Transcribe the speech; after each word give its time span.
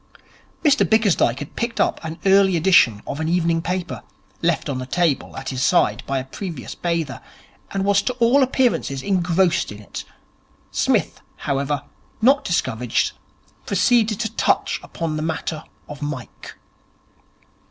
Mr 0.65 0.83
Bickersdyke 0.83 1.37
had 1.37 1.55
picked 1.55 1.79
up 1.79 2.03
an 2.03 2.17
early 2.25 2.57
edition 2.57 3.03
of 3.05 3.19
an 3.19 3.29
evening 3.29 3.61
paper, 3.61 4.01
left 4.41 4.67
on 4.67 4.79
the 4.79 4.87
table 4.87 5.37
at 5.37 5.49
his 5.49 5.61
side 5.61 6.01
by 6.07 6.17
a 6.17 6.23
previous 6.25 6.73
bather, 6.73 7.21
and 7.69 7.85
was 7.85 8.01
to 8.01 8.13
all 8.13 8.41
appearances 8.41 9.03
engrossed 9.03 9.71
in 9.71 9.77
it. 9.79 10.03
Psmith, 10.71 11.21
however, 11.35 11.83
not 12.19 12.43
discouraged, 12.43 13.11
proceeded 13.67 14.19
to 14.21 14.35
touch 14.35 14.79
upon 14.81 15.17
the 15.17 15.21
matter 15.21 15.65
of 15.87 16.01
Mike. 16.01 16.55